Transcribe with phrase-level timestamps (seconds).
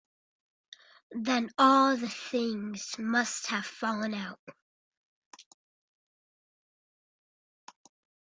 [1.11, 4.39] Then all the things must have fallen out!